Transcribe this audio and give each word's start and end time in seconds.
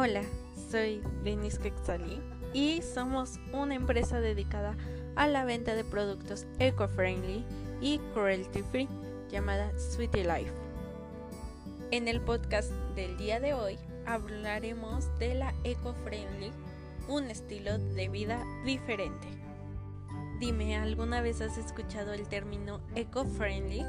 Hola, 0.00 0.22
soy 0.70 1.02
Denise 1.24 1.58
Quexali 1.58 2.20
y 2.52 2.82
somos 2.82 3.40
una 3.52 3.74
empresa 3.74 4.20
dedicada 4.20 4.76
a 5.16 5.26
la 5.26 5.44
venta 5.44 5.74
de 5.74 5.82
productos 5.82 6.46
eco-friendly 6.60 7.44
y 7.80 7.98
cruelty 8.14 8.62
free 8.70 8.88
llamada 9.28 9.76
Sweetie 9.76 10.22
Life. 10.22 10.52
En 11.90 12.06
el 12.06 12.20
podcast 12.20 12.70
del 12.94 13.16
día 13.16 13.40
de 13.40 13.54
hoy 13.54 13.76
hablaremos 14.06 15.06
de 15.18 15.34
la 15.34 15.52
eco-friendly, 15.64 16.52
un 17.08 17.24
estilo 17.24 17.76
de 17.78 18.08
vida 18.08 18.40
diferente. 18.64 19.26
Dime, 20.38 20.76
¿alguna 20.76 21.22
vez 21.22 21.40
has 21.40 21.58
escuchado 21.58 22.12
el 22.12 22.28
término 22.28 22.80
eco-friendly? 22.94 23.84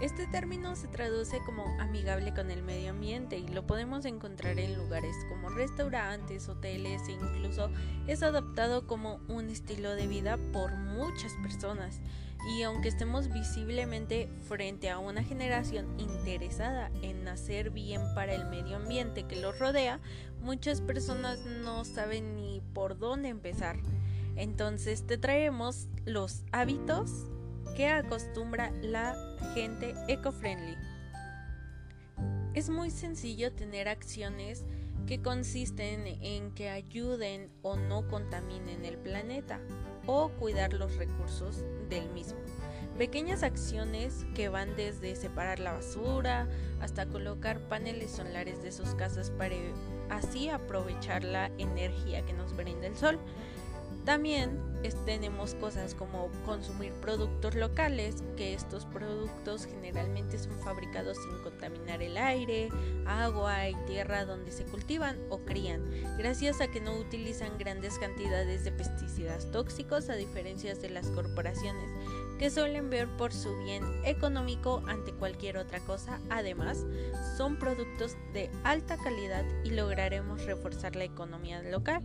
Este 0.00 0.26
término 0.26 0.74
se 0.74 0.88
traduce 0.88 1.38
como 1.46 1.64
amigable 1.80 2.34
con 2.34 2.50
el 2.50 2.62
medio 2.62 2.90
ambiente 2.90 3.38
y 3.38 3.46
lo 3.46 3.64
podemos 3.64 4.04
encontrar 4.04 4.58
en 4.58 4.76
lugares 4.76 5.14
como 5.28 5.48
restaurantes, 5.50 6.48
hoteles 6.48 7.00
e 7.08 7.12
incluso 7.12 7.70
es 8.08 8.22
adoptado 8.22 8.86
como 8.88 9.20
un 9.28 9.48
estilo 9.50 9.94
de 9.94 10.08
vida 10.08 10.36
por 10.52 10.74
muchas 10.74 11.32
personas. 11.42 12.00
Y 12.56 12.62
aunque 12.62 12.88
estemos 12.88 13.32
visiblemente 13.32 14.28
frente 14.48 14.90
a 14.90 14.98
una 14.98 15.22
generación 15.22 15.98
interesada 15.98 16.90
en 17.00 17.26
hacer 17.28 17.70
bien 17.70 18.02
para 18.14 18.34
el 18.34 18.46
medio 18.46 18.76
ambiente 18.76 19.22
que 19.22 19.36
los 19.36 19.58
rodea, 19.58 20.00
muchas 20.42 20.80
personas 20.80 21.46
no 21.46 21.84
saben 21.84 22.36
ni 22.36 22.60
por 22.74 22.98
dónde 22.98 23.28
empezar. 23.28 23.78
Entonces 24.36 25.06
te 25.06 25.16
traemos 25.16 25.86
los 26.04 26.42
hábitos 26.52 27.30
que 27.74 27.88
acostumbra 27.88 28.70
la 28.82 29.16
gente 29.54 29.94
eco-friendly. 30.08 30.76
Es 32.54 32.68
muy 32.68 32.90
sencillo 32.90 33.52
tener 33.52 33.88
acciones 33.88 34.64
que 35.06 35.20
consisten 35.20 36.06
en 36.06 36.52
que 36.52 36.70
ayuden 36.70 37.50
o 37.62 37.76
no 37.76 38.08
contaminen 38.08 38.84
el 38.84 38.96
planeta 38.96 39.60
o 40.06 40.28
cuidar 40.30 40.72
los 40.72 40.96
recursos 40.96 41.64
del 41.88 42.08
mismo. 42.10 42.38
Pequeñas 42.96 43.42
acciones 43.42 44.24
que 44.36 44.48
van 44.48 44.76
desde 44.76 45.16
separar 45.16 45.58
la 45.58 45.72
basura 45.72 46.48
hasta 46.80 47.06
colocar 47.06 47.58
paneles 47.68 48.12
solares 48.12 48.62
de 48.62 48.70
sus 48.70 48.94
casas 48.94 49.30
para 49.30 49.56
así 50.10 50.48
aprovechar 50.48 51.24
la 51.24 51.50
energía 51.58 52.24
que 52.24 52.34
nos 52.34 52.54
brinda 52.56 52.86
el 52.86 52.96
sol. 52.96 53.18
También 54.04 54.73
tenemos 55.04 55.54
cosas 55.54 55.94
como 55.94 56.30
consumir 56.44 56.92
productos 56.94 57.54
locales, 57.54 58.22
que 58.36 58.54
estos 58.54 58.84
productos 58.86 59.66
generalmente 59.66 60.38
son 60.38 60.58
fabricados 60.60 61.16
sin 61.16 61.38
contaminar 61.42 62.02
el 62.02 62.16
aire, 62.16 62.68
agua 63.06 63.68
y 63.68 63.74
tierra 63.86 64.24
donde 64.24 64.52
se 64.52 64.64
cultivan 64.64 65.18
o 65.30 65.38
crían, 65.38 65.82
gracias 66.18 66.60
a 66.60 66.68
que 66.68 66.80
no 66.80 66.94
utilizan 66.96 67.56
grandes 67.58 67.98
cantidades 67.98 68.64
de 68.64 68.72
pesticidas 68.72 69.50
tóxicos 69.50 70.10
a 70.10 70.16
diferencia 70.16 70.74
de 70.74 70.90
las 70.90 71.08
corporaciones 71.10 71.88
que 72.38 72.50
suelen 72.50 72.90
ver 72.90 73.08
por 73.16 73.32
su 73.32 73.56
bien 73.58 73.84
económico 74.04 74.82
ante 74.86 75.12
cualquier 75.12 75.56
otra 75.56 75.78
cosa. 75.80 76.18
Además, 76.30 76.84
son 77.36 77.58
productos 77.58 78.16
de 78.32 78.50
alta 78.64 78.96
calidad 78.96 79.44
y 79.64 79.70
lograremos 79.70 80.44
reforzar 80.44 80.96
la 80.96 81.04
economía 81.04 81.62
local 81.62 82.02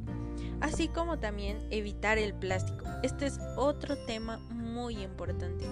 así 0.62 0.88
como 0.88 1.20
también 1.20 1.58
evitar 1.72 2.18
el 2.18 2.34
plástico. 2.34 2.86
Este 3.04 3.26
es 3.26 3.40
otro 3.56 3.98
tema 4.06 4.38
muy 4.50 5.02
importante, 5.02 5.66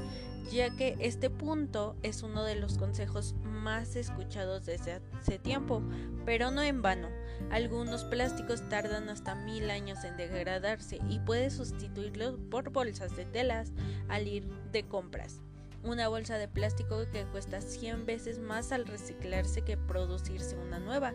ya 0.52 0.76
que 0.76 0.96
este 1.00 1.30
punto 1.30 1.96
es 2.04 2.24
uno 2.24 2.44
de 2.44 2.56
los 2.56 2.78
consejos 2.78 3.36
más 3.44 3.96
escuchados 3.96 4.66
desde 4.66 5.02
hace 5.20 5.40
tiempo, 5.40 5.82
pero 6.26 6.52
no 6.52 6.62
en 6.62 6.82
vano. 6.82 7.10
Algunos 7.52 8.04
plásticos 8.04 8.68
tardan 8.70 9.10
hasta 9.10 9.36
mil 9.36 9.70
años 9.70 10.04
en 10.04 10.18
degradarse 10.18 11.00
y 11.10 11.20
puedes 11.20 11.54
sustituirlos 11.54 12.40
por 12.50 12.72
bolsas 12.72 13.16
de 13.16 13.26
telas 13.26 13.74
al 14.08 14.28
ir 14.28 14.48
de 14.72 14.84
compras 14.84 15.42
una 15.84 16.08
bolsa 16.08 16.38
de 16.38 16.48
plástico 16.48 17.04
que 17.12 17.26
cuesta 17.26 17.62
100 17.62 18.06
veces 18.06 18.40
más 18.40 18.72
al 18.72 18.86
reciclarse 18.86 19.62
que 19.62 19.78
producirse 19.78 20.56
una 20.58 20.80
nueva 20.80 21.14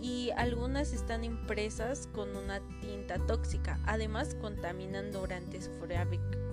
y 0.00 0.30
algunas 0.36 0.92
están 0.92 1.24
impresas 1.24 2.08
con 2.14 2.36
una 2.36 2.60
tinta 2.80 3.18
tóxica, 3.26 3.78
además 3.86 4.34
contaminan 4.40 5.12
durante 5.12 5.60
su 5.60 5.70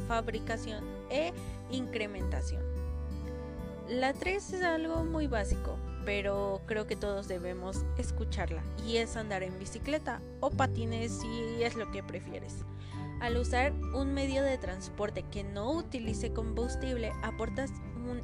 fabricación 0.08 0.84
e 1.09 1.34
incrementación. 1.72 2.63
La 3.90 4.13
3 4.13 4.53
es 4.53 4.63
algo 4.63 5.03
muy 5.03 5.28
básico, 5.28 5.78
pero 6.06 6.62
creo 6.66 6.88
que 6.88 6.96
todos 6.96 7.28
debemos 7.28 7.84
escucharla 7.97 8.63
y 8.88 8.97
es 8.97 9.18
andar 9.18 9.44
en 9.44 9.59
bicicleta 9.59 10.22
o 10.40 10.50
patines 10.50 11.12
si 11.12 11.63
es 11.63 11.75
lo 11.75 11.92
que 11.92 12.02
prefieres. 12.02 12.63
Al 13.23 13.38
usar 13.38 13.72
un 13.94 14.13
medio 14.13 14.44
de 14.44 14.57
transporte 14.57 15.23
que 15.23 15.45
no 15.45 15.72
utilice 15.72 16.34
combustible, 16.34 17.13
aportas 17.23 17.72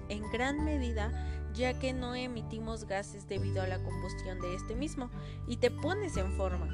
en 0.09 0.29
gran 0.29 0.65
medida 0.65 1.09
ya 1.53 1.79
que 1.79 1.93
no 1.93 2.15
emitimos 2.15 2.83
gases 2.83 3.25
debido 3.25 3.61
a 3.61 3.67
la 3.67 3.81
combustión 3.81 4.41
de 4.41 4.55
este 4.55 4.75
mismo 4.75 5.09
y 5.47 5.55
te 5.55 5.71
pones 5.71 6.17
en 6.17 6.33
forma. 6.33 6.67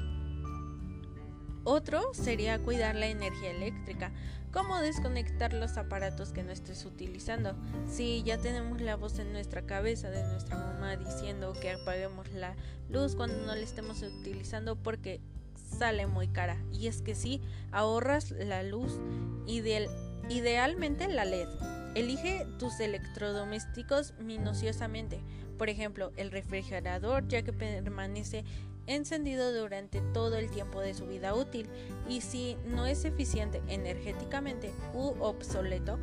Otro 1.62 2.12
sería 2.14 2.58
cuidar 2.58 2.96
la 2.96 3.06
energía 3.06 3.52
eléctrica, 3.52 4.10
como 4.52 4.80
desconectar 4.80 5.52
los 5.52 5.76
aparatos 5.76 6.32
que 6.32 6.42
no 6.42 6.50
estés 6.50 6.84
utilizando. 6.84 7.54
Si 7.86 8.24
ya 8.24 8.38
tenemos 8.38 8.80
la 8.80 8.96
voz 8.96 9.20
en 9.20 9.32
nuestra 9.32 9.66
cabeza 9.66 10.10
de 10.10 10.24
nuestra 10.24 10.56
mamá 10.56 10.96
diciendo 10.96 11.52
que 11.52 11.70
apaguemos 11.70 12.28
la 12.32 12.56
luz 12.88 13.14
cuando 13.14 13.38
no 13.46 13.54
la 13.54 13.62
estemos 13.62 14.02
utilizando 14.02 14.74
porque 14.74 15.20
sale 15.66 16.06
muy 16.06 16.28
cara. 16.28 16.56
Y 16.72 16.86
es 16.86 17.02
que 17.02 17.14
sí, 17.14 17.40
ahorras 17.72 18.30
la 18.30 18.62
luz, 18.62 19.00
ideal, 19.46 19.88
idealmente 20.28 21.08
la 21.08 21.24
LED. 21.24 21.48
Elige 21.94 22.46
tus 22.58 22.80
electrodomésticos 22.80 24.14
minuciosamente. 24.18 25.20
Por 25.58 25.70
ejemplo, 25.70 26.12
el 26.16 26.30
refrigerador, 26.30 27.26
ya 27.28 27.42
que 27.42 27.52
permanece 27.52 28.44
encendido 28.86 29.52
durante 29.52 30.00
todo 30.12 30.36
el 30.36 30.50
tiempo 30.50 30.80
de 30.80 30.94
su 30.94 31.06
vida 31.06 31.34
útil 31.34 31.68
y 32.08 32.20
si 32.20 32.56
no 32.66 32.86
es 32.86 33.04
eficiente 33.04 33.60
energéticamente 33.68 34.72
u 34.94 35.14
obsoleto, 35.20 35.98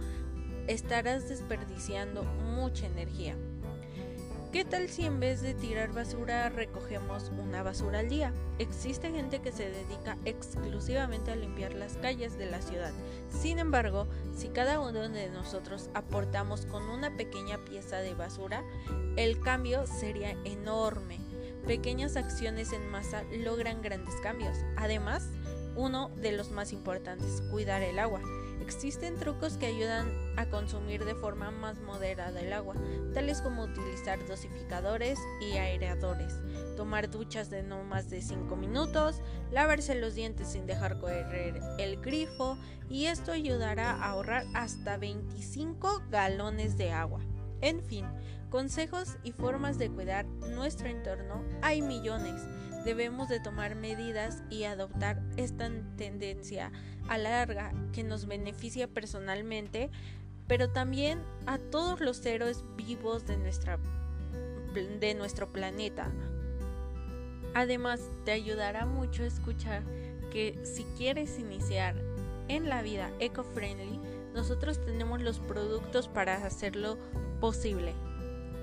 estarás 0.67 1.29
desperdiciando 1.29 2.23
mucha 2.23 2.87
energía. 2.87 3.35
¿Qué 4.53 4.63
tal 4.65 4.87
si 4.87 5.03
en 5.03 5.19
vez 5.19 5.41
de 5.41 5.55
tirar 5.55 5.93
basura 5.93 6.47
recogemos 6.47 7.31
una 7.41 7.63
basura 7.63 7.97
al 7.97 8.09
día? 8.09 8.31
Existe 8.59 9.09
gente 9.09 9.41
que 9.41 9.51
se 9.51 9.67
dedica 9.67 10.15
exclusivamente 10.25 11.31
a 11.31 11.35
limpiar 11.35 11.73
las 11.73 11.97
calles 11.97 12.37
de 12.37 12.45
la 12.45 12.61
ciudad. 12.61 12.91
Sin 13.31 13.57
embargo, 13.57 14.05
si 14.37 14.49
cada 14.49 14.79
uno 14.79 15.09
de 15.09 15.31
nosotros 15.31 15.89
aportamos 15.95 16.67
con 16.67 16.87
una 16.87 17.17
pequeña 17.17 17.65
pieza 17.65 17.97
de 17.97 18.13
basura, 18.13 18.63
el 19.15 19.39
cambio 19.39 19.87
sería 19.87 20.37
enorme. 20.43 21.17
Pequeñas 21.65 22.15
acciones 22.15 22.73
en 22.73 22.87
masa 22.91 23.23
logran 23.31 23.81
grandes 23.81 24.13
cambios. 24.21 24.55
Además, 24.77 25.29
uno 25.75 26.09
de 26.09 26.31
los 26.31 26.51
más 26.51 26.73
importantes, 26.73 27.41
cuidar 27.49 27.81
el 27.81 27.97
agua. 27.97 28.21
Existen 28.61 29.17
trucos 29.17 29.57
que 29.57 29.65
ayudan 29.65 30.07
a 30.37 30.45
consumir 30.47 31.05
de 31.05 31.15
forma 31.15 31.51
más 31.51 31.79
moderada 31.79 32.39
el 32.39 32.53
agua, 32.53 32.75
tales 33.13 33.41
como 33.41 33.63
utilizar 33.63 34.25
dosificadores 34.25 35.19
y 35.41 35.57
aireadores, 35.57 36.39
tomar 36.75 37.09
duchas 37.09 37.49
de 37.49 37.63
no 37.63 37.83
más 37.83 38.09
de 38.09 38.21
5 38.21 38.55
minutos, 38.55 39.21
lavarse 39.51 39.95
los 39.95 40.15
dientes 40.15 40.47
sin 40.47 40.65
dejar 40.65 40.99
correr 40.99 41.61
el 41.77 42.01
grifo 42.01 42.57
y 42.89 43.05
esto 43.05 43.31
ayudará 43.31 43.91
a 43.91 44.11
ahorrar 44.11 44.45
hasta 44.53 44.97
25 44.97 46.03
galones 46.09 46.77
de 46.77 46.91
agua. 46.91 47.21
En 47.61 47.81
fin, 47.81 48.05
consejos 48.49 49.17
y 49.23 49.31
formas 49.31 49.77
de 49.77 49.89
cuidar 49.89 50.25
nuestro 50.25 50.87
entorno 50.87 51.43
hay 51.61 51.81
millones 51.81 52.41
debemos 52.83 53.29
de 53.29 53.39
tomar 53.39 53.75
medidas 53.75 54.43
y 54.49 54.63
adoptar 54.63 55.21
esta 55.37 55.69
tendencia 55.97 56.71
a 57.07 57.17
larga 57.17 57.73
que 57.91 58.03
nos 58.03 58.25
beneficia 58.25 58.87
personalmente, 58.87 59.89
pero 60.47 60.69
también 60.69 61.21
a 61.45 61.57
todos 61.57 62.01
los 62.01 62.17
seres 62.17 62.63
vivos 62.75 63.25
de, 63.25 63.37
nuestra, 63.37 63.79
de 64.99 65.13
nuestro 65.15 65.51
planeta. 65.51 66.11
Además, 67.53 68.01
te 68.25 68.31
ayudará 68.31 68.85
mucho 68.85 69.23
escuchar 69.23 69.83
que 70.31 70.59
si 70.63 70.83
quieres 70.97 71.37
iniciar 71.37 71.95
en 72.47 72.67
la 72.67 72.81
vida 72.81 73.11
eco-friendly, 73.19 73.99
nosotros 74.33 74.83
tenemos 74.83 75.21
los 75.21 75.39
productos 75.39 76.07
para 76.07 76.43
hacerlo 76.45 76.97
posible. 77.39 77.93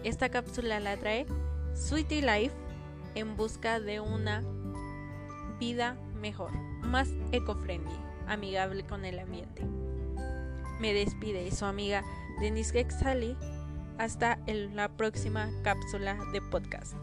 Esta 0.03 0.29
cápsula 0.29 0.81
la 0.81 0.97
trae 0.97 1.27
Sweetie 1.75 2.23
Life 2.23 2.55
en 3.15 3.37
busca 3.37 3.81
de 3.81 4.01
una 4.01 4.43
vida 5.59 5.97
mejor, 6.21 6.53
más 6.83 7.09
eco-friendly, 7.33 7.97
amigable 8.27 8.85
con 8.85 9.05
el 9.05 9.19
ambiente. 9.19 9.65
Me 10.81 10.95
despide 10.95 11.51
su 11.51 11.65
amiga 11.65 12.03
Denise 12.41 12.73
Gexali. 12.73 13.37
Hasta 13.99 14.39
la 14.47 14.89
próxima 14.89 15.51
cápsula 15.63 16.17
de 16.33 16.41
podcast. 16.41 16.97